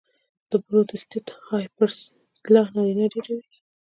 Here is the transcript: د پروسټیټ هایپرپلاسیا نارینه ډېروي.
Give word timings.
د 0.49 0.51
پروسټیټ 0.65 1.27
هایپرپلاسیا 1.47 2.59
نارینه 2.75 3.05
ډېروي. 3.13 3.49